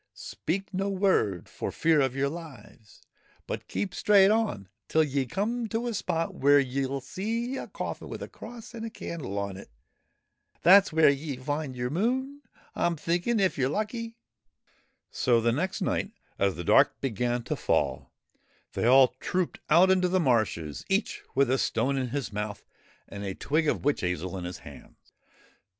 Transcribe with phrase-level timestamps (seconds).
[0.15, 3.03] Speak no word, for fear of your lives,
[3.45, 7.67] but keep straight on till ye come to a spot where ye '11 see a
[7.67, 9.69] coffin with a cross and a candle on it.
[10.63, 12.41] That's where ye '11 find your Moon,
[12.75, 14.17] I 'm thinking, if ye 're lucky.
[15.11, 18.11] So the next night as the dark began to fall
[18.73, 22.65] they all trooped out into the marshes, each with a stone in his mouth
[23.07, 25.11] and a twig of the 12 THE BURIED MOON witch hazel in his hands.